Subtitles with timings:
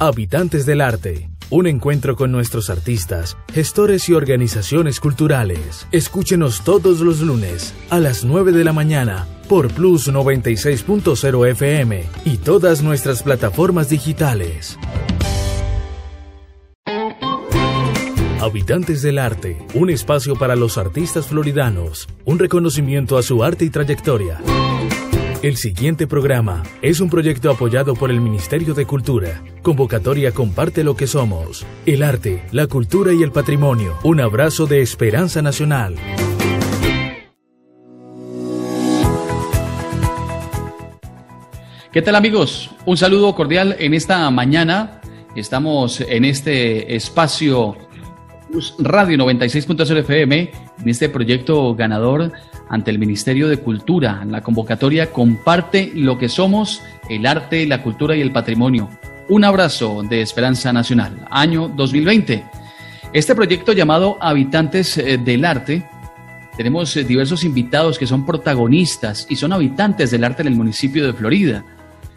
[0.00, 1.30] Habitantes del Arte.
[1.50, 5.86] Un encuentro con nuestros artistas, gestores y organizaciones culturales.
[5.92, 12.38] Escúchenos todos los lunes a las 9 de la mañana por Plus 96.0 FM y
[12.38, 14.78] todas nuestras plataformas digitales.
[18.40, 23.70] Habitantes del Arte, un espacio para los artistas floridanos, un reconocimiento a su arte y
[23.70, 24.40] trayectoria.
[25.44, 29.42] El siguiente programa es un proyecto apoyado por el Ministerio de Cultura.
[29.60, 31.66] Convocatoria Comparte lo que somos.
[31.84, 33.98] El arte, la cultura y el patrimonio.
[34.04, 35.96] Un abrazo de esperanza nacional.
[41.92, 42.70] ¿Qué tal amigos?
[42.86, 45.02] Un saludo cordial en esta mañana.
[45.36, 47.76] Estamos en este espacio
[48.78, 52.32] Radio 96.0 FM, en este proyecto ganador
[52.68, 54.24] ante el Ministerio de Cultura.
[54.24, 58.88] La convocatoria Comparte lo que somos, el arte, la cultura y el patrimonio.
[59.28, 62.44] Un abrazo de Esperanza Nacional, año 2020.
[63.12, 65.86] Este proyecto llamado Habitantes eh, del Arte,
[66.56, 71.04] tenemos eh, diversos invitados que son protagonistas y son habitantes del arte en el municipio
[71.06, 71.64] de Florida.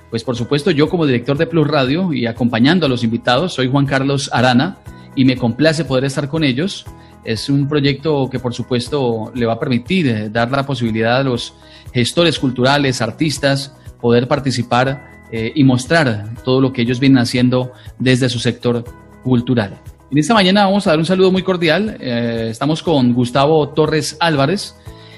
[0.10, 3.70] Pues por supuesto yo como director de Plus Radio y acompañando a los invitados soy
[3.70, 4.78] Juan Carlos Arana
[5.16, 6.86] y me complace poder estar con ellos.
[7.24, 11.24] Es un proyecto que por supuesto le va a permitir eh, dar la posibilidad a
[11.24, 11.54] los
[11.94, 18.30] gestores culturales, artistas, poder participar eh, y mostrar todo lo que ellos vienen haciendo desde
[18.30, 18.84] su sector
[19.24, 19.78] cultural.
[20.10, 21.98] En esta mañana vamos a dar un saludo muy cordial.
[22.00, 24.76] Eh, estamos con Gustavo Torres Álvarez.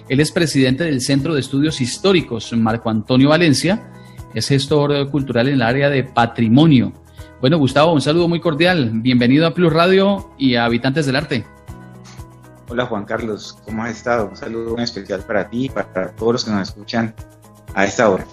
[0.07, 3.91] Él es presidente del Centro de Estudios Históricos Marco Antonio Valencia.
[4.33, 6.93] Es gestor cultural en el área de patrimonio.
[7.39, 8.91] Bueno, Gustavo, un saludo muy cordial.
[8.95, 11.45] Bienvenido a Plus Radio y a Habitantes del Arte.
[12.69, 14.29] Hola Juan Carlos, ¿cómo has estado?
[14.29, 17.15] Un saludo muy especial para ti y para todos los que nos escuchan
[17.73, 18.27] a esta hora.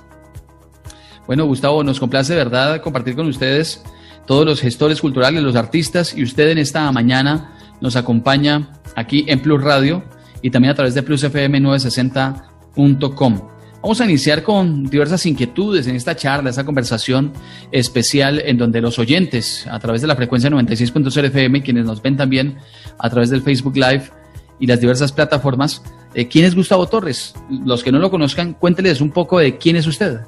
[1.26, 3.82] Bueno, Gustavo, nos complace de verdad compartir con ustedes
[4.26, 9.40] todos los gestores culturales, los artistas y usted en esta mañana nos acompaña aquí en
[9.40, 10.04] Plus Radio
[10.42, 13.40] y también a través de plusfm960.com.
[13.82, 17.32] Vamos a iniciar con diversas inquietudes en esta charla, esta conversación
[17.70, 22.16] especial en donde los oyentes a través de la frecuencia 96.0 FM, quienes nos ven
[22.16, 22.58] también
[22.98, 24.10] a través del Facebook Live
[24.58, 25.82] y las diversas plataformas,
[26.14, 27.34] eh, ¿quién es Gustavo Torres?
[27.50, 30.20] Los que no lo conozcan, cuénteles un poco de quién es usted.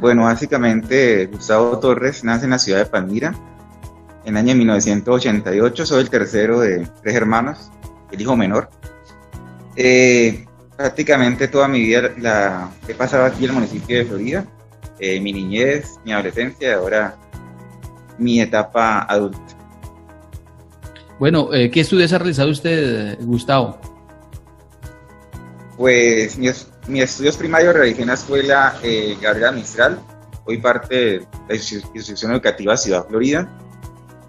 [0.00, 3.34] Bueno, básicamente Gustavo Torres nace en la ciudad de Palmira
[4.24, 5.86] en el año 1988.
[5.86, 7.70] Soy el tercero de tres hermanos,
[8.10, 8.68] el hijo menor.
[9.76, 14.44] Eh, prácticamente toda mi vida la he pasado aquí en el municipio de Florida,
[14.98, 17.16] eh, mi niñez, mi adolescencia y ahora
[18.18, 19.53] mi etapa adulta.
[21.18, 23.78] Bueno, eh, ¿qué estudios ha realizado usted, Gustavo?
[25.76, 29.98] Pues mis, estudios primarios realicé en la escuela eh, Gabriela Mistral,
[30.44, 33.48] hoy parte de la institución educativa Ciudad Florida,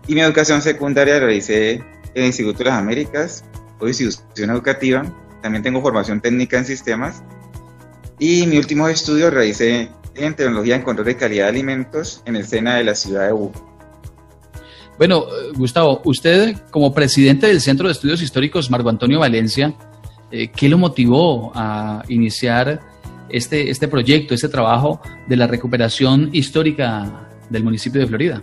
[0.08, 3.44] y mi educación secundaria realicé en el Instituto de las Américas,
[3.80, 5.04] hoy institución educativa,
[5.42, 7.24] también tengo formación técnica en sistemas.
[8.18, 12.46] Y mi último estudio realicé en tecnología en control de calidad de alimentos en el
[12.48, 13.75] SENA de la ciudad de Buga.
[14.98, 15.26] Bueno,
[15.56, 19.74] Gustavo, usted como presidente del Centro de Estudios Históricos Marco Antonio Valencia,
[20.32, 22.80] eh, ¿qué lo motivó a iniciar
[23.28, 28.42] este, este proyecto, este trabajo de la recuperación histórica del municipio de Florida?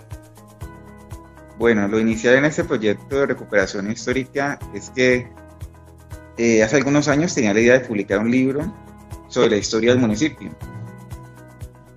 [1.58, 5.28] Bueno, lo inicial en este proyecto de recuperación histórica es que
[6.36, 8.70] eh, hace algunos años tenía la idea de publicar un libro
[9.28, 10.54] sobre la historia del municipio.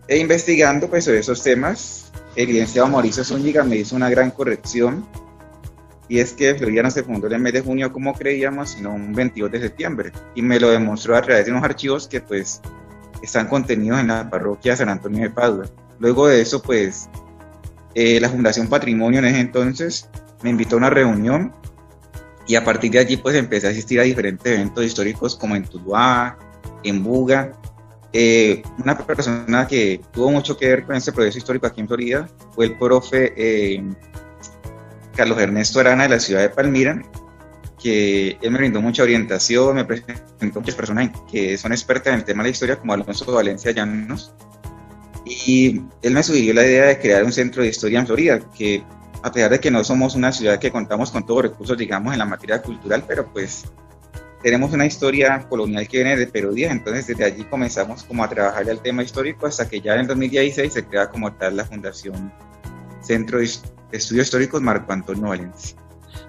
[0.08, 2.05] E investigando pues, sobre esos temas,
[2.36, 5.06] el licenciado Mauricio Zúñiga me hizo una gran corrección
[6.08, 8.94] y es que Florida no se fundó en el mes de junio como creíamos, sino
[8.94, 10.12] un 22 de septiembre.
[10.36, 12.62] Y me lo demostró a través de unos archivos que pues
[13.22, 15.66] están contenidos en la parroquia San Antonio de Padua.
[16.00, 17.10] Luego de eso pues
[17.96, 20.10] eh, la Fundación Patrimonio en ese entonces
[20.44, 21.54] me invitó a una reunión
[22.46, 25.64] y a partir de allí pues empecé a asistir a diferentes eventos históricos como en
[25.64, 26.38] Tuluá,
[26.84, 27.54] en Buga.
[28.18, 32.30] Eh, una persona que tuvo mucho que ver con este proceso histórico aquí en Florida
[32.54, 33.84] fue el profe eh,
[35.14, 37.02] Carlos Ernesto Arana de la ciudad de Palmira,
[37.78, 42.24] que él me brindó mucha orientación, me presentó muchas personas que son expertas en el
[42.24, 44.34] tema de la historia, como Alonso Valencia Llanos,
[45.26, 48.82] y él me sugirió la idea de crear un centro de historia en Florida, que
[49.24, 52.14] a pesar de que no somos una ciudad que contamos con todos los recursos, digamos,
[52.14, 53.66] en la materia cultural, pero pues
[54.46, 58.30] tenemos una historia colonial que viene de Perú 10, entonces desde allí comenzamos como a
[58.30, 62.32] trabajar el tema histórico hasta que ya en 2016 se crea como tal la Fundación
[63.02, 65.76] Centro de Estudios Históricos Marco Antonio Valencia.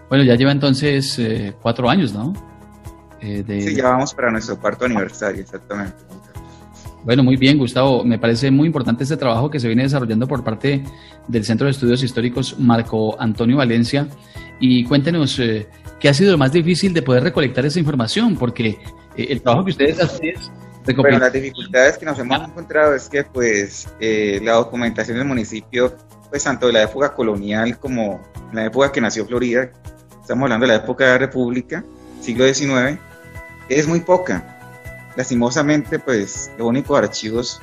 [0.09, 2.33] Bueno, ya lleva entonces eh, cuatro años, ¿no?
[3.21, 5.97] Eh, Sí, ya vamos para nuestro cuarto aniversario, exactamente.
[7.05, 8.03] Bueno, muy bien, Gustavo.
[8.03, 10.83] Me parece muy importante este trabajo que se viene desarrollando por parte
[11.29, 14.09] del Centro de Estudios Históricos Marco Antonio Valencia.
[14.59, 15.69] Y cuéntenos, eh,
[16.01, 18.37] ¿qué ha sido lo más difícil de poder recolectar esa información?
[18.37, 18.79] Porque
[19.17, 20.51] eh, el trabajo que ustedes hacen es
[20.95, 25.97] bueno, las dificultades que nos hemos encontrado es que pues eh, la documentación del municipio,
[26.31, 28.23] pues tanto de la época colonial como
[28.53, 29.71] la época que nació Florida,
[30.21, 31.85] estamos hablando de la época de la República,
[32.21, 32.99] siglo XIX,
[33.69, 34.53] es muy poca.
[35.17, 37.61] Lastimosamente, pues los únicos archivos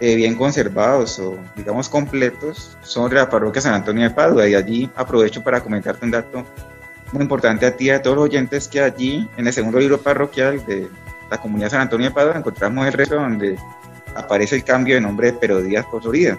[0.00, 4.54] eh, bien conservados o digamos completos son de la parroquia San Antonio de Padua y
[4.54, 6.44] allí aprovecho para comentarte un dato
[7.12, 10.00] muy importante a ti y a todos los oyentes que allí en el segundo libro
[10.00, 10.88] parroquial de
[11.30, 13.56] la comunidad San Antonio de Padua, encontramos el resto donde
[14.14, 16.38] aparece el cambio de nombre de Pero Díaz por Florida.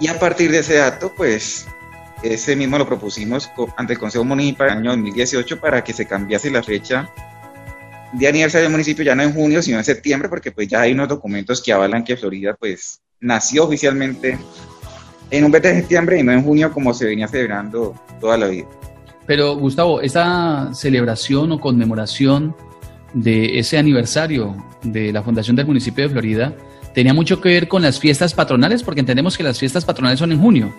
[0.00, 1.66] Y a partir de ese dato, pues
[2.22, 6.06] ese mismo lo propusimos ante el Consejo Municipal en el año 2018 para que se
[6.06, 7.10] cambiase la fecha
[8.12, 10.92] de aniversario del municipio ya no en junio, sino en septiembre, porque pues ya hay
[10.92, 14.38] unos documentos que avalan que Florida pues nació oficialmente
[15.30, 18.46] en un mes de septiembre y no en junio como se venía celebrando toda la
[18.46, 18.66] vida.
[19.28, 22.56] Pero Gustavo, esta celebración o conmemoración
[23.12, 26.54] de ese aniversario de la fundación del municipio de Florida
[26.94, 30.32] tenía mucho que ver con las fiestas patronales, porque entendemos que las fiestas patronales son
[30.32, 30.74] en junio.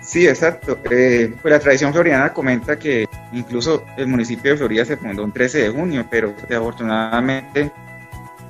[0.00, 0.78] Sí, exacto.
[0.92, 5.32] Eh, pues la tradición floriana comenta que incluso el municipio de Florida se fundó un
[5.32, 7.72] 13 de junio, pero afortunadamente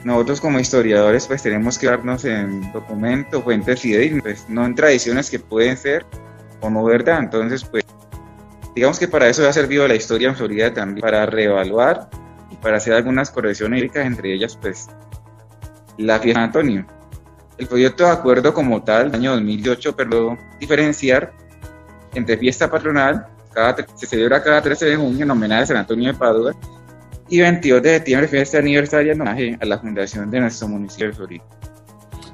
[0.05, 5.31] nosotros como historiadores pues tenemos que darnos en documentos, fuentes y pues no en tradiciones
[5.31, 6.05] que pueden ser
[6.61, 7.19] o no verdad.
[7.19, 7.85] Entonces pues
[8.79, 12.09] Digamos que para eso ha servido la historia en Florida también, para reevaluar
[12.49, 14.87] y para hacer algunas correcciones entre ellas, pues,
[15.97, 16.87] la fiesta de Antonio.
[17.57, 21.33] El proyecto de acuerdo como tal, año 2008, pero diferenciar
[22.15, 26.13] entre fiesta patronal, cada, se celebra cada 13 de junio en homenaje a San Antonio
[26.13, 26.55] de Padua,
[27.29, 31.13] y 22 de septiembre, fiesta aniversaria en homenaje a la fundación de nuestro municipio de
[31.15, 31.45] Florida.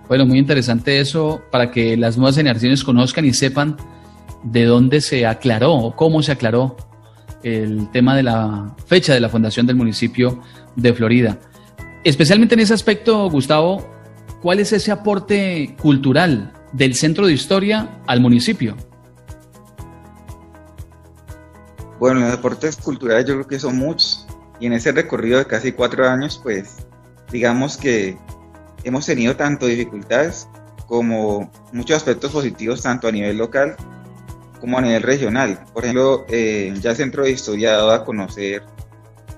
[0.08, 3.78] Bueno, muy interesante eso para que las nuevas generaciones conozcan y sepan
[4.44, 6.76] de dónde se aclaró cómo se aclaró
[7.43, 10.41] el tema de la fecha de la fundación del municipio
[10.76, 11.38] de Florida.
[12.02, 13.87] Especialmente en ese aspecto, Gustavo,
[14.43, 18.76] ¿cuál es ese aporte cultural del Centro de Historia al municipio?
[21.99, 24.26] Bueno, los aportes culturales yo creo que son muchos
[24.61, 26.76] y en ese recorrido de casi cuatro años, pues
[27.31, 28.17] digamos que
[28.85, 30.49] hemos tenido tanto dificultades
[30.87, 33.76] como muchos aspectos positivos tanto a nivel local
[34.64, 35.62] como a nivel regional.
[35.75, 38.62] Por ejemplo, eh, ya el Centro de Historia ha dado a conocer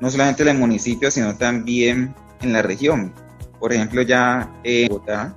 [0.01, 3.13] no solamente en el municipio, sino también en la región.
[3.59, 5.37] Por ejemplo, ya en Bogotá,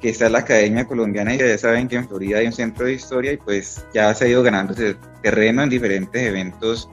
[0.00, 2.94] que está la Academia Colombiana, y ya saben que en Florida hay un centro de
[2.94, 6.88] historia y pues ya se ha ido ganando ese terreno en diferentes eventos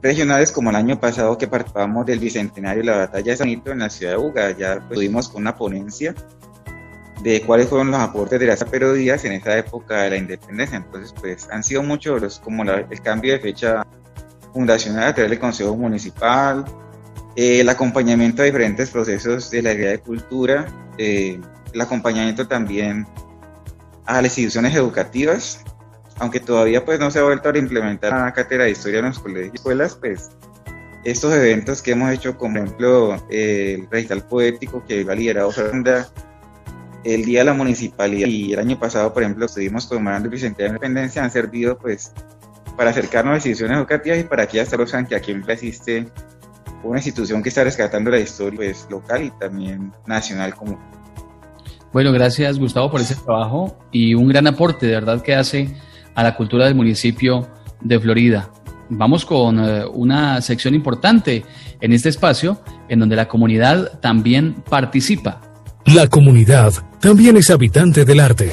[0.00, 3.80] regionales, como el año pasado que participamos del Bicentenario de la Batalla de Sanito en
[3.80, 4.56] la ciudad de Buga.
[4.56, 6.14] Ya pues, tuvimos con una ponencia
[7.22, 8.64] de cuáles fueron los aportes de las
[8.94, 10.76] Díaz en esa época de la independencia.
[10.76, 13.86] Entonces, pues han sido muchos los, como el cambio de fecha
[14.52, 16.64] fundacional a través del Consejo Municipal,
[17.36, 20.66] eh, el acompañamiento a diferentes procesos de la área de cultura,
[20.98, 21.40] eh,
[21.72, 23.06] el acompañamiento también
[24.04, 25.60] a las instituciones educativas,
[26.18, 29.18] aunque todavía pues no se ha vuelto a implementar la cátedra de historia en los
[29.18, 30.30] colegios y escuelas, pues
[31.04, 36.08] estos eventos que hemos hecho, como por ejemplo el recital poético que ha liderado Fernanda,
[37.04, 40.74] el Día de la Municipalidad y el año pasado, por ejemplo, estuvimos conmemorando el Bicentenario
[40.74, 42.12] de la Independencia, han servido pues
[42.76, 46.08] para acercarnos a instituciones educativas y para que ya sepan que aquí existe
[46.82, 50.78] una institución que está rescatando la historia pues, local y también nacional como.
[51.92, 55.68] Bueno, gracias Gustavo por ese trabajo y un gran aporte de verdad que hace
[56.14, 57.48] a la cultura del municipio
[57.80, 58.50] de Florida.
[58.88, 61.44] Vamos con eh, una sección importante
[61.80, 65.40] en este espacio en donde la comunidad también participa
[65.86, 68.52] la comunidad también es habitante del arte.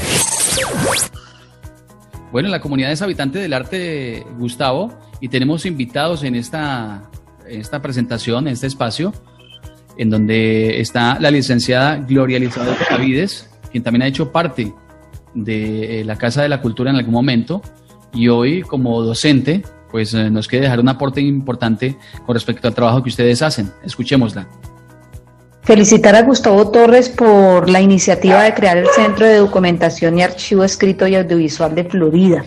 [2.32, 4.92] Bueno, la comunidad es habitante del arte, Gustavo,
[5.22, 7.04] y tenemos invitados en esta,
[7.48, 9.14] esta presentación, en este espacio,
[9.98, 14.74] en donde está la licenciada Gloria Elizabeth Cavides, quien también ha hecho parte
[15.36, 17.62] de eh, la Casa de la Cultura en algún momento,
[18.14, 22.74] y hoy como docente, pues eh, nos quiere dejar un aporte importante con respecto al
[22.74, 23.72] trabajo que ustedes hacen.
[23.84, 24.48] Escuchémosla.
[25.70, 30.64] Felicitar a Gustavo Torres por la iniciativa de crear el Centro de Documentación y Archivo
[30.64, 32.44] Escrito y Audiovisual de Florida.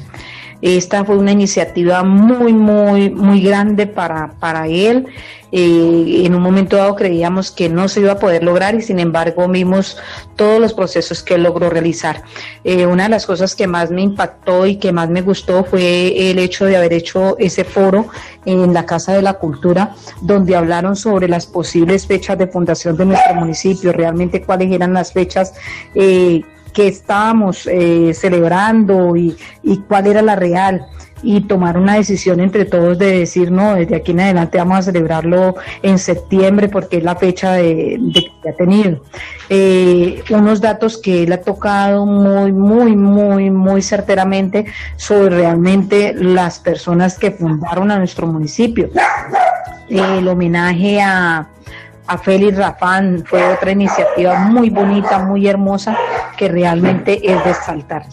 [0.63, 5.07] Esta fue una iniciativa muy, muy, muy grande para, para él.
[5.55, 8.99] Eh, en un momento dado creíamos que no se iba a poder lograr y sin
[8.99, 9.99] embargo vimos
[10.35, 12.23] todos los procesos que logró realizar.
[12.65, 16.31] Eh, una de las cosas que más me impactó y que más me gustó fue
[16.31, 18.07] el hecho de haber hecho ese foro
[18.47, 23.05] en la Casa de la Cultura, donde hablaron sobre las posibles fechas de fundación de
[23.05, 25.53] nuestro municipio, realmente cuáles eran las fechas.
[25.95, 26.43] Eh,
[26.73, 27.69] que estábamos
[28.15, 30.87] celebrando y, y cuál era la real
[31.23, 34.83] y tomar una decisión entre todos de decir, no, desde aquí en adelante vamos a
[34.83, 38.01] celebrarlo en septiembre porque es la fecha de,
[38.43, 39.03] que ha tenido.
[39.49, 46.59] Eh, unos datos que él ha tocado muy, muy, muy, muy certeramente sobre realmente las
[46.59, 48.91] personas que fundaron a nuestro municipio.
[49.89, 51.49] el homenaje a,
[52.07, 55.97] a Félix Rafán fue otra iniciativa muy bonita, muy hermosa,
[56.37, 58.07] que realmente es de saltar.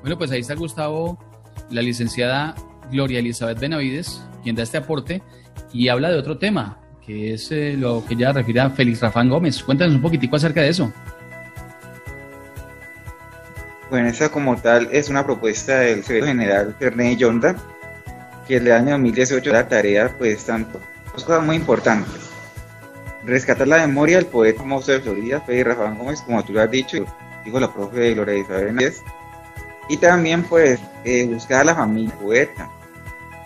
[0.00, 1.18] Bueno, pues ahí está Gustavo
[1.70, 2.54] la licenciada
[2.90, 5.22] Gloria Elizabeth Benavides, quien da este aporte
[5.72, 9.28] y habla de otro tema, que es eh, lo que ya refiere a Félix Rafán
[9.28, 9.62] Gómez.
[9.62, 10.92] Cuéntanos un poquitico acerca de eso.
[13.90, 17.56] Bueno, esa como tal es una propuesta del secretario general Fernández Yonda,
[18.48, 20.80] que el año 2018 la tarea, pues, tanto,
[21.12, 22.31] dos cosas muy importantes.
[23.24, 26.70] Rescatar la memoria del poeta famoso de Florida, Félix Rafán Gómez, como tú lo has
[26.70, 27.04] dicho,
[27.44, 29.02] dijo la profe Gloria Elizabeth Benavides,
[29.88, 32.70] y también pues eh, buscar a la familia poeta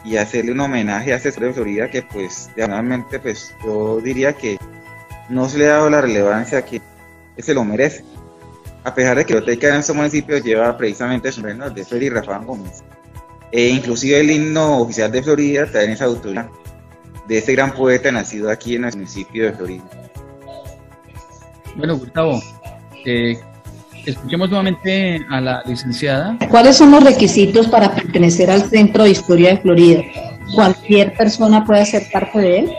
[0.04, 4.56] y hacerle un homenaje a ese de Florida que pues realmente pues yo diría que
[5.28, 6.80] no se le ha dado la relevancia que,
[7.38, 8.04] se lo merece.
[8.84, 12.08] A pesar de que la biblioteca en este municipio lleva precisamente su nombre de Freddy
[12.08, 12.84] Rafael Gómez.
[13.50, 16.48] E inclusive el himno oficial de Florida también es autoría
[17.26, 19.84] de ese gran poeta nacido aquí en el municipio de Florida.
[21.76, 22.40] Bueno, Gustavo,
[23.04, 23.38] eh,
[24.06, 26.38] Escuchemos nuevamente a la licenciada.
[26.48, 30.02] ¿Cuáles son los requisitos para pertenecer al Centro de Historia de Florida?
[30.54, 32.70] ¿Cualquier persona puede ser parte de él?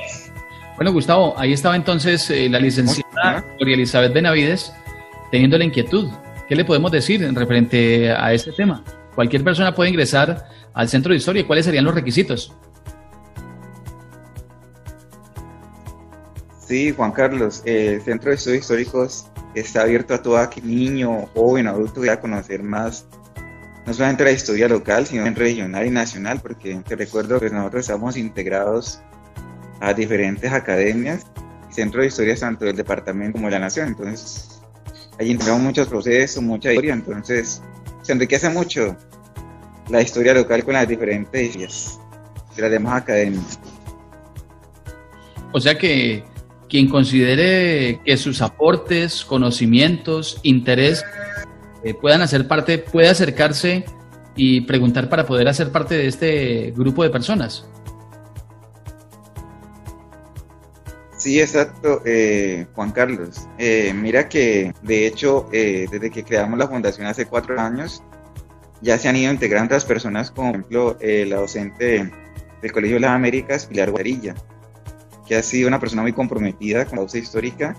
[0.77, 4.71] Bueno, Gustavo, ahí estaba entonces eh, la licenciada Gloria Elizabeth Benavides
[5.29, 6.09] teniendo la inquietud.
[6.47, 8.81] ¿Qué le podemos decir en referente a este tema?
[9.13, 11.45] Cualquier persona puede ingresar al Centro de Historia.
[11.45, 12.53] ¿Cuáles serían los requisitos?
[16.67, 21.95] Sí, Juan Carlos, el Centro de Estudios Históricos está abierto a todo niño, joven, adulto
[21.95, 23.05] que quiera conocer más,
[23.85, 27.81] no solamente la historia local, sino en regional y nacional, porque te recuerdo que nosotros
[27.81, 28.99] estamos integrados
[29.79, 31.25] a diferentes academias
[31.71, 34.61] y centros de historia tanto del departamento como de la nación, entonces
[35.17, 37.61] allí entramos muchos procesos, mucha historia, entonces
[38.01, 38.93] se enriquece mucho
[39.87, 43.57] la historia local con las diferentes de las demás academias.
[45.53, 46.25] O sea que
[46.69, 51.03] quien considere que sus aportes, conocimientos, interés
[51.83, 53.85] eh, puedan hacer parte, puede acercarse
[54.35, 57.67] y preguntar para poder hacer parte de este grupo de personas.
[61.17, 63.47] Sí, exacto, eh, Juan Carlos.
[63.57, 68.03] Eh, mira que, de hecho, desde que creamos la fundación hace cuatro años,
[68.81, 72.11] ya se han ido integrando otras personas, como por ejemplo la docente
[72.61, 74.35] del Colegio de las Américas, Pilar Guarilla
[75.27, 77.75] que ha sido una persona muy comprometida con la causa histórica.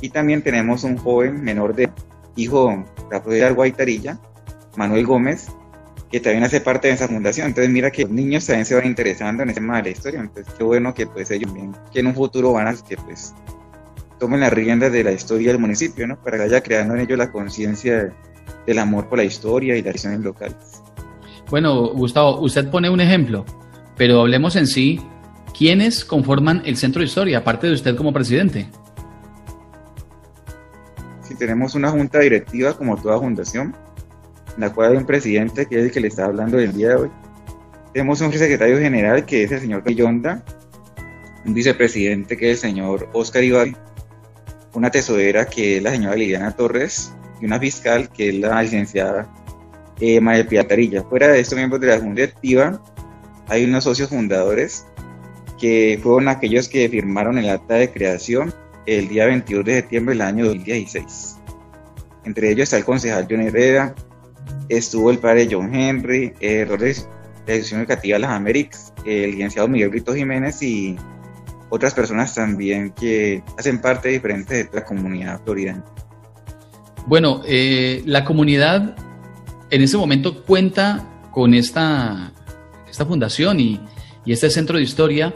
[0.00, 1.90] Y también tenemos un joven menor de
[2.36, 2.84] hijo
[3.26, 4.18] de Guaitarilla,
[4.76, 5.48] Manuel Gómez,
[6.10, 7.48] que también hace parte de esa fundación.
[7.48, 10.20] Entonces mira que los niños también se van interesando en ese tema de la historia.
[10.20, 13.34] Entonces qué bueno que pues ellos bien, que en un futuro van a que pues
[14.18, 16.20] tomen las riendas de la historia del municipio, ¿no?
[16.22, 18.12] Para que haya creando en ellos la conciencia
[18.66, 20.56] del amor por la historia y las tradiciones locales.
[21.50, 23.44] Bueno, Gustavo, usted pone un ejemplo,
[23.96, 25.00] pero hablemos en sí
[25.58, 28.68] ¿Quiénes conforman el Centro de Historia, aparte de usted como presidente?
[31.22, 33.74] Sí, tenemos una junta directiva como toda fundación,
[34.54, 36.90] en la cual hay un presidente que es el que le está hablando el día
[36.90, 37.10] de hoy.
[37.92, 40.44] Tenemos un secretario general que es el señor Cayonda,
[41.44, 43.66] un vicepresidente que es el señor Oscar Ibar,
[44.74, 49.28] una tesorera que es la señora Liliana Torres y una fiscal que es la licenciada
[49.98, 51.02] eh, María Piatarilla.
[51.02, 52.80] Fuera de estos miembros de la junta directiva
[53.48, 54.86] hay unos socios fundadores
[55.58, 58.54] que fueron aquellos que firmaron el acta de creación
[58.86, 61.36] el día 22 de septiembre del año 2016.
[62.24, 63.94] Entre ellos está el concejal John Herrera,
[64.68, 66.96] estuvo el padre John Henry, el error de
[67.46, 70.96] Dirección Educativa de las Américas, el licenciado Miguel Brito Jiménez y
[71.70, 75.84] otras personas también que hacen parte de diferentes de la comunidad floridana.
[77.06, 78.94] Bueno, eh, la comunidad
[79.70, 82.32] en ese momento cuenta con esta,
[82.88, 83.80] esta fundación y,
[84.24, 85.34] y este centro de historia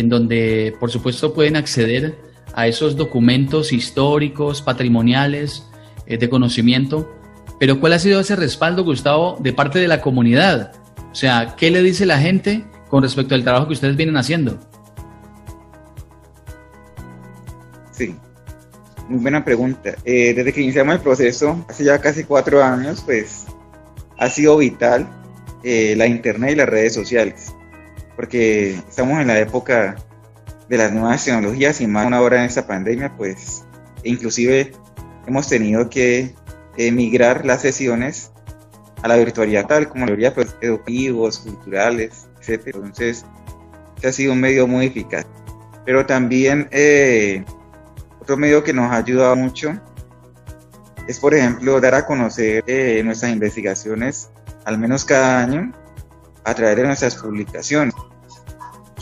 [0.00, 2.16] en donde por supuesto pueden acceder
[2.54, 5.64] a esos documentos históricos, patrimoniales,
[6.06, 7.14] eh, de conocimiento,
[7.60, 10.72] Pero ¿cuál ha sido ese respaldo, Gustavo, de parte de la comunidad?
[11.10, 14.60] O sea, ¿qué le dice la gente con respecto al trabajo que ustedes vienen haciendo?
[17.90, 18.14] Sí,
[19.08, 19.96] muy buena pregunta.
[20.04, 23.46] Eh, desde que iniciamos el proceso, hace ya casi cuatro años, pues
[24.18, 25.08] ha sido vital
[25.64, 27.54] eh, la internet y las redes sociales,
[28.18, 29.94] porque estamos en la época
[30.68, 33.64] de las nuevas tecnologías y más una hora en esta pandemia, pues
[34.02, 34.72] inclusive
[35.28, 36.34] hemos tenido que
[36.76, 38.32] emigrar las sesiones
[39.04, 42.74] a la virtualidad tal como la mayoría pues, educativos, culturales, etc.
[42.74, 43.24] Entonces,
[43.94, 45.24] este ha sido un medio muy eficaz.
[45.84, 47.44] Pero también eh,
[48.20, 49.80] otro medio que nos ha ayudado mucho
[51.06, 54.28] es, por ejemplo, dar a conocer eh, nuestras investigaciones,
[54.64, 55.72] al menos cada año,
[56.48, 57.94] a través de nuestras publicaciones.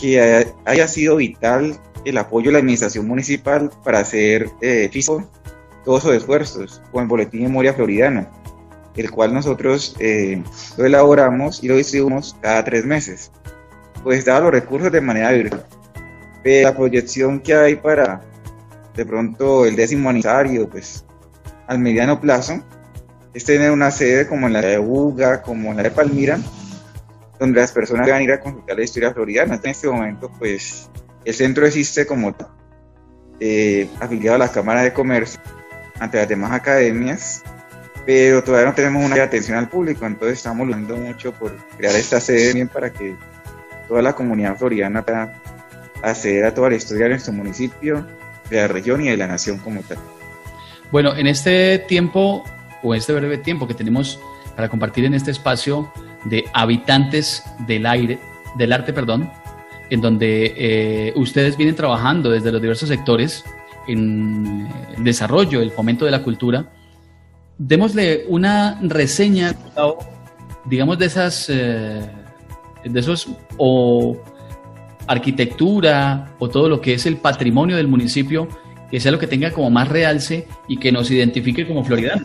[0.00, 4.90] Que haya sido vital el apoyo de la administración municipal para hacer eh,
[5.84, 8.28] todos sus esfuerzos con el Boletín Memoria Floridano,
[8.96, 10.42] el cual nosotros eh,
[10.76, 13.30] lo elaboramos y lo distribuimos cada tres meses.
[14.02, 15.66] Pues dado los recursos de manera virtual.
[16.42, 18.22] Pero la proyección que hay para
[18.94, 21.04] de pronto el décimo aniversario, pues
[21.68, 22.60] al mediano plazo,
[23.34, 26.38] es tener una sede como en la de Buga, como en la de Palmira,
[27.38, 29.60] donde las personas van a ir a consultar la historia floridiana.
[29.62, 30.90] En este momento, pues
[31.24, 32.34] el centro existe como
[33.40, 35.40] eh, afiliado a la Cámara de Comercio
[35.98, 37.42] ante las demás academias,
[38.04, 42.20] pero todavía no tenemos una atención al público, entonces estamos luchando mucho por crear esta
[42.20, 43.16] sede bien para que
[43.88, 45.40] toda la comunidad floridiana pueda
[46.02, 48.06] acceder a toda la historia de nuestro municipio
[48.50, 49.98] de la región y de la nación como tal.
[50.92, 52.44] Bueno, en este tiempo
[52.82, 54.20] o este breve tiempo que tenemos
[54.54, 55.92] para compartir en este espacio
[56.28, 58.18] de habitantes del aire,
[58.56, 59.30] del arte, perdón,
[59.90, 63.44] en donde eh, ustedes vienen trabajando desde los diversos sectores
[63.86, 66.72] en el desarrollo, el fomento de la cultura.
[67.58, 69.54] Démosle una reseña,
[70.64, 72.00] digamos, de esas, eh,
[72.84, 74.16] de esos o
[75.06, 78.48] arquitectura o todo lo que es el patrimonio del municipio,
[78.90, 82.20] que sea lo que tenga como más realce y que nos identifique como Florida.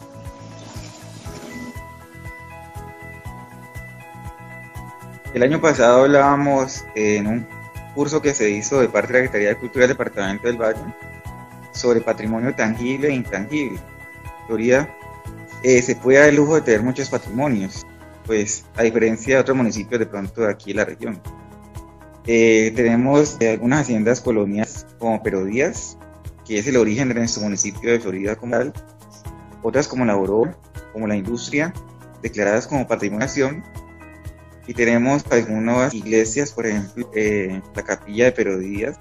[5.33, 7.47] El año pasado hablábamos en un
[7.95, 10.81] curso que se hizo de parte de la Secretaría de Cultura del Departamento del Valle
[11.71, 13.79] sobre patrimonio tangible e intangible.
[14.47, 14.93] Florida
[15.63, 17.87] eh, se puede dar el lujo de tener muchos patrimonios,
[18.25, 21.21] pues a diferencia de otros municipios de pronto de aquí en la región.
[22.27, 25.97] Eh, tenemos eh, algunas haciendas colonias como Perodías,
[26.45, 28.73] que es el origen de nuestro municipio de Florida como tal,
[29.63, 30.53] otras como la Oro,
[30.91, 31.73] como la Industria,
[32.21, 33.63] declaradas como Patrimonio Nación,
[34.71, 38.97] y tenemos algunas iglesias, por ejemplo, eh, la capilla de Perodías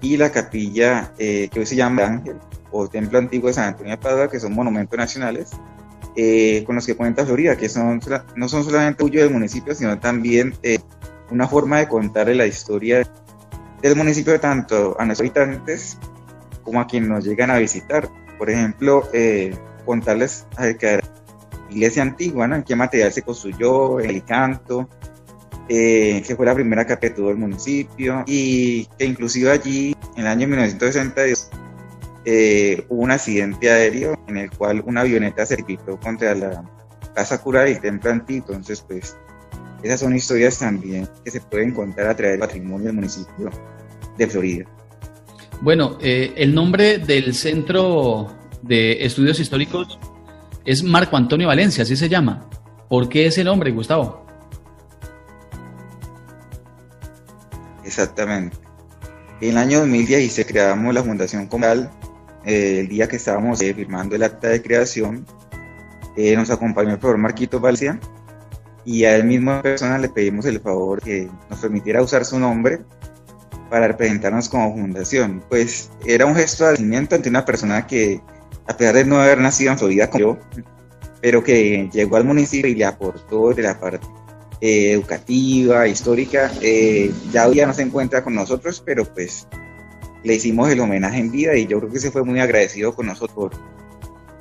[0.00, 2.36] y la capilla que hoy se llama Ángel
[2.72, 5.50] o Templo Antiguo de San Antonio de Padua, que son monumentos nacionales,
[6.66, 8.00] con los que cuenta Florida, que son,
[8.34, 10.54] no son solamente orgullo del municipio, sino también
[11.30, 13.08] una forma de contarle la historia
[13.80, 15.96] del municipio tanto a nuestros habitantes
[16.64, 18.08] como a quienes nos llegan a visitar.
[18.36, 21.02] Por ejemplo, eh, contarles acerca de
[21.70, 24.88] iglesia antigua, en qué material se construyó, el canto,
[25.68, 30.26] eh, que fue la primera que tuvo el municipio y que inclusive allí en el
[30.26, 31.50] año 1962
[32.24, 36.64] eh, hubo un accidente aéreo en el cual una avioneta se pintó contra la
[37.14, 39.16] casa cura y el templo antiguo, entonces pues
[39.82, 43.50] esas son historias también que se pueden contar a través del patrimonio del municipio
[44.16, 44.64] de Florida.
[45.60, 48.28] Bueno, eh, el nombre del Centro
[48.62, 49.98] de Estudios Históricos
[50.68, 52.46] es Marco Antonio Valencia, así se llama.
[52.90, 54.26] ¿Por qué ese nombre, Gustavo?
[57.82, 58.54] Exactamente.
[59.40, 61.90] En el año 2016 creamos la Fundación Comunal.
[62.44, 65.24] Eh, el día que estábamos eh, firmando el acta de creación,
[66.36, 67.98] nos acompañó el profesor Marquito Valencia,
[68.84, 72.80] y a él mismo persona le pedimos el favor que nos permitiera usar su nombre
[73.70, 75.42] para representarnos como fundación.
[75.48, 78.20] Pues era un gesto de agradecimiento ante una persona que,
[78.68, 80.38] a pesar de no haber nacido en Florida como yo,
[81.20, 84.06] pero que llegó al municipio y le aportó de la parte
[84.60, 89.46] eh, educativa, histórica, eh, ya hoy ya no se encuentra con nosotros, pero pues
[90.22, 93.06] le hicimos el homenaje en vida y yo creo que se fue muy agradecido con
[93.06, 93.52] nosotros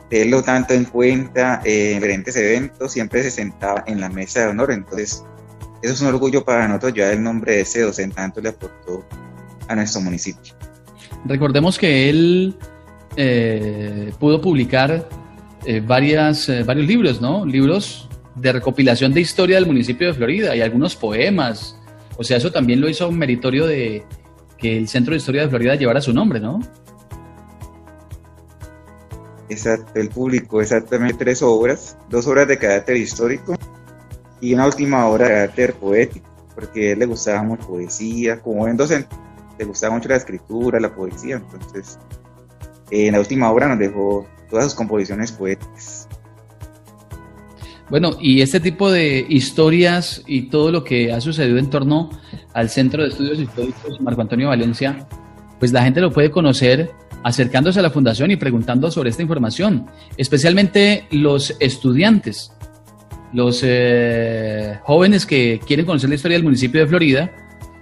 [0.10, 4.72] tenerlo tanto en cuenta en diferentes eventos, siempre se sentaba en la mesa de honor,
[4.72, 5.24] entonces
[5.82, 9.06] eso es un orgullo para nosotros llevar el nombre de ese docente, tanto le aportó
[9.68, 10.54] a nuestro municipio.
[11.26, 12.58] Recordemos que él
[13.18, 15.10] eh, pudo publicar
[15.66, 17.46] eh, varias, eh, varios libros, ¿no?
[17.46, 21.76] Libros de recopilación de historia del municipio de Florida y algunos poemas.
[22.18, 24.04] O sea, eso también lo hizo meritorio de
[24.60, 26.60] que el Centro de Historia de Florida llevara su nombre, ¿no?
[29.50, 33.56] Exacto, él publicó exactamente tres obras, dos obras de carácter histórico
[34.42, 38.58] y una última obra de carácter poético, porque a él le gustaba mucho poesía, como
[38.58, 39.16] buen docente,
[39.58, 41.98] le gustaba mucho la escritura, la poesía, entonces
[42.92, 46.08] en la última obra nos dejó todas sus composiciones poéticas.
[47.90, 52.10] Bueno, y este tipo de historias y todo lo que ha sucedido en torno
[52.54, 55.08] al Centro de Estudios Históricos Marco Antonio Valencia,
[55.58, 56.92] pues la gente lo puede conocer
[57.24, 62.52] acercándose a la fundación y preguntando sobre esta información, especialmente los estudiantes,
[63.34, 67.32] los eh, jóvenes que quieren conocer la historia del municipio de Florida,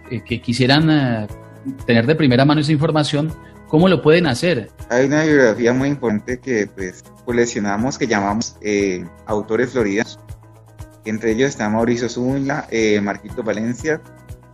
[0.09, 1.27] eh, que quisieran eh,
[1.85, 3.31] tener de primera mano esa información,
[3.75, 4.69] ¿cómo lo pueden hacer?
[4.89, 8.55] Hay una bibliografía muy importante que pues coleccionamos que llamamos
[9.25, 10.17] autores floridanos.
[11.03, 12.69] Entre ellos está Mauricio Zúñiga,
[13.01, 13.99] Marquito Valencia,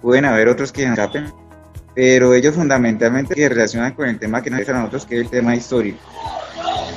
[0.02, 1.32] pueden haber otros que escapen,
[1.94, 5.22] pero ellos fundamentalmente se relacionan con el tema que nos interesa a nosotros, que es
[5.26, 6.00] el tema histórico.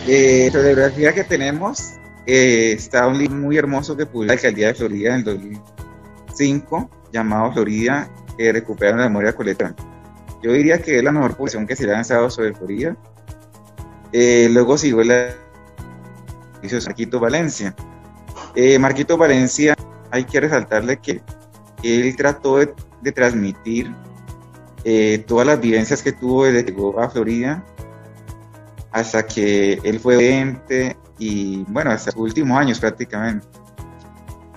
[0.09, 1.93] Eh, la bibliografía que tenemos
[2.25, 6.91] eh, está un libro muy hermoso que publicó la alcaldía de Florida en el 2005,
[7.13, 8.09] llamado Florida,
[8.39, 9.75] que recupera la memoria colectiva.
[10.45, 12.95] Yo diría que es la mejor publicación que se ha lanzado sobre Florida.
[14.13, 15.35] Eh, luego siguió la
[16.85, 17.75] Marquito Valencia.
[18.55, 19.75] Eh, Marquito Valencia,
[20.11, 21.23] hay que resaltarle que
[21.83, 23.91] él trató de, de transmitir
[24.85, 27.65] eh, todas las vivencias que tuvo desde que llegó a Florida
[28.93, 33.47] hasta que él fue 20 y bueno, hasta sus últimos años prácticamente.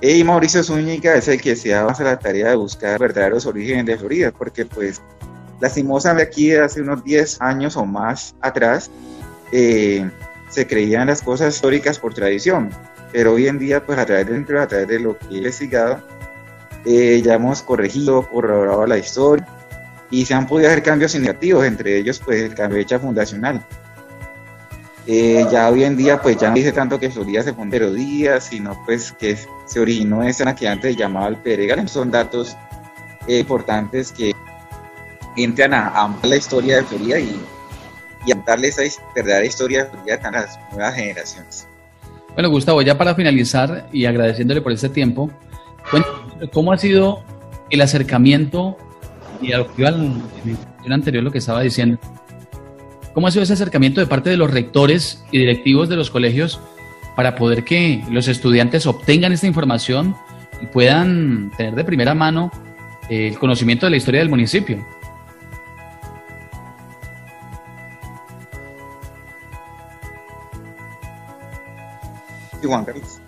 [0.01, 3.45] Y Mauricio Zúñiga es el que se da más a la tarea de buscar verdaderos
[3.45, 5.01] orígenes de Florida, porque pues
[5.59, 8.89] lastimosamente aquí hace unos 10 años o más atrás
[9.51, 10.09] eh,
[10.49, 12.69] se creían las cosas históricas por tradición,
[13.11, 16.01] pero hoy en día pues a través de, de lo que he investigado
[16.85, 19.45] eh, ya hemos corregido, corroborado la historia
[20.09, 23.65] y se han podido hacer cambios significativos, entre ellos pues el cambio de fecha fundacional.
[25.05, 28.45] Eh, ya hoy en día pues ya no dice tanto que Florida se fundó días,
[28.45, 31.87] sino pues que se originó esa que antes llamaba el Peregal.
[31.87, 32.57] Son datos
[33.27, 34.33] eh, importantes que
[35.37, 37.39] entran a, a, la historia de Florida y,
[38.25, 38.81] y a darle esa
[39.15, 41.67] verdadera historia de Florida a las nuevas generaciones.
[42.33, 45.31] Bueno, Gustavo, ya para finalizar y agradeciéndole por este tiempo,
[46.53, 47.23] ¿cómo ha sido
[47.69, 48.77] el acercamiento
[49.41, 49.89] y a lo que iba
[50.89, 51.99] anterior lo que estaba diciendo.
[53.13, 56.59] ¿Cómo ha sido ese acercamiento de parte de los rectores y directivos de los colegios
[57.15, 60.15] para poder que los estudiantes obtengan esta información
[60.61, 62.51] y puedan tener de primera mano
[63.09, 64.85] el conocimiento de la historia del municipio?
[72.67, 73.19] Juan Carlos.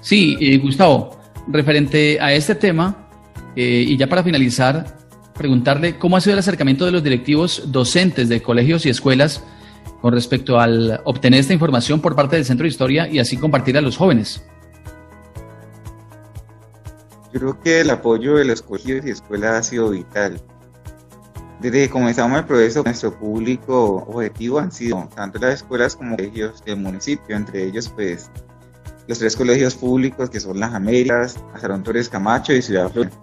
[0.00, 3.08] Sí, eh, Gustavo, referente a este tema,
[3.54, 4.98] eh, y ya para finalizar,
[5.34, 9.42] preguntarle cómo ha sido el acercamiento de los directivos docentes de colegios y escuelas
[10.00, 13.76] con respecto al obtener esta información por parte del Centro de Historia y así compartir
[13.76, 14.42] a los jóvenes.
[17.32, 20.40] Yo creo que el apoyo de los colegios y escuelas ha sido vital.
[21.60, 26.64] Desde que comenzamos el proceso, nuestro público objetivo han sido tanto las escuelas como colegios
[26.64, 28.30] del municipio, entre ellos pues
[29.06, 33.14] los tres colegios públicos que son Las Américas, Azarón Torres Camacho y Ciudad Florida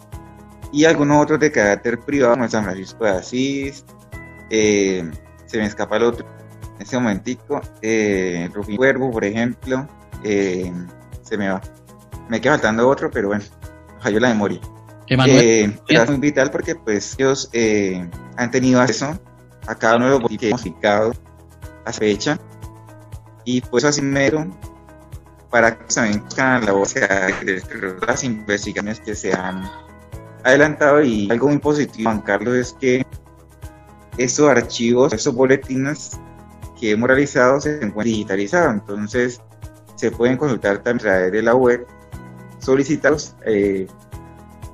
[0.71, 3.85] y algunos otros de carácter privado, como San Francisco de Asís,
[4.49, 5.09] eh,
[5.45, 6.27] se me escapa el otro
[6.75, 9.87] en ese momentico, eh, Rufín Cuervo, por ejemplo,
[10.23, 10.71] eh,
[11.23, 11.61] se me va.
[12.29, 13.43] Me queda faltando otro, pero bueno,
[13.99, 14.59] falló la memoria.
[15.09, 19.17] Eh, es muy vital porque pues ellos eh, han tenido acceso
[19.65, 21.11] a cada uno de los que hemos a
[21.85, 22.39] a fecha.
[23.45, 24.45] Y pues así mero
[25.49, 26.23] para que también
[26.65, 29.63] la voz de las investigaciones que se han
[30.43, 31.01] adelantado.
[31.01, 33.05] Y algo muy positivo, Juan Carlos, es que
[34.17, 36.19] estos archivos, estos boletines
[36.79, 39.41] que hemos realizado se encuentran digitalizados, entonces
[39.95, 41.85] se pueden consultar también a través de la web,
[42.59, 43.87] solicitarlos eh,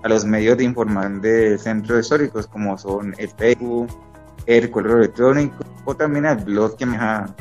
[0.04, 3.88] a los medios de información de centros históricos como son el Facebook,
[4.46, 7.34] el correo electrónico o también al blog que maneja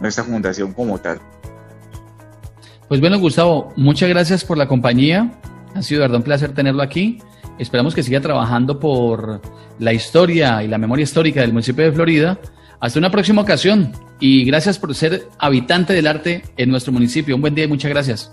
[0.00, 1.20] nuestra fundación como tal.
[2.88, 5.30] Pues bueno, Gustavo, muchas gracias por la compañía.
[5.74, 7.18] Ha sido verdad un placer tenerlo aquí.
[7.58, 9.42] Esperamos que siga trabajando por
[9.78, 12.38] la historia y la memoria histórica del municipio de Florida.
[12.80, 17.34] Hasta una próxima ocasión y gracias por ser habitante del arte en nuestro municipio.
[17.34, 18.32] Un buen día y muchas gracias.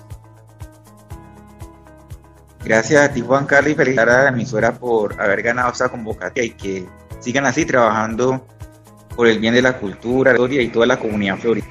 [2.65, 6.45] Gracias a ti, Juan Carlos, y felicitar a la emisora por haber ganado esta convocatoria
[6.45, 6.85] y que
[7.19, 8.43] sigan así trabajando
[9.15, 11.67] por el bien de la cultura, la historia y toda la comunidad florida.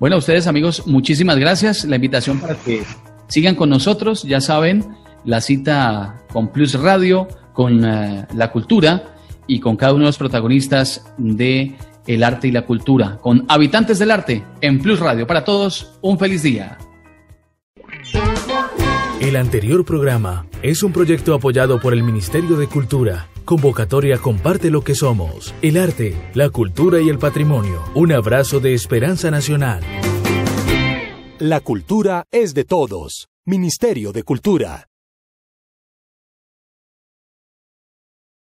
[0.00, 1.84] Bueno, a ustedes amigos, muchísimas gracias.
[1.84, 2.82] La invitación para que
[3.28, 9.14] sigan con nosotros, ya saben, la cita con Plus Radio, con eh, la cultura
[9.46, 13.98] y con cada uno de los protagonistas de el arte y la cultura, con habitantes
[13.98, 15.26] del arte en Plus Radio.
[15.26, 16.78] Para todos, un feliz día.
[19.34, 23.28] El anterior programa es un proyecto apoyado por el Ministerio de Cultura.
[23.44, 27.82] Convocatoria Comparte lo que somos, el arte, la cultura y el patrimonio.
[27.96, 29.82] Un abrazo de esperanza nacional.
[31.40, 33.26] La cultura es de todos.
[33.44, 34.86] Ministerio de Cultura.